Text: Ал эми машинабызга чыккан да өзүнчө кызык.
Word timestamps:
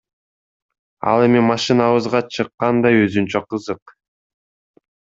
Ал 1.11 1.25
эми 1.25 1.43
машинабызга 1.49 2.23
чыккан 2.33 2.83
да 2.87 2.95
өзүнчө 3.05 3.45
кызык. 3.49 3.99